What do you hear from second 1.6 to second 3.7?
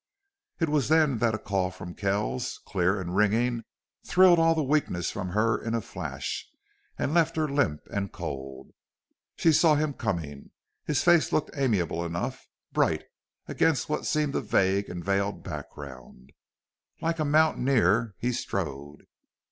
from Kells, clear and ringing,